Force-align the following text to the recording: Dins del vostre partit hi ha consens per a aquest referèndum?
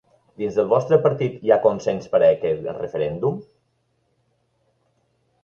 Dins 0.43 0.55
del 0.59 0.69
vostre 0.69 0.97
partit 1.03 1.35
hi 1.47 1.53
ha 1.55 1.59
consens 1.65 2.09
per 2.15 2.21
a 2.21 2.31
aquest 2.37 2.67
referèndum? 2.79 3.37